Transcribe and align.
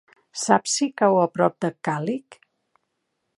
Saps 0.43 0.77
si 0.79 0.87
cau 1.01 1.17
a 1.25 1.27
prop 1.35 1.59
de 1.67 1.71
Càlig? 1.89 2.39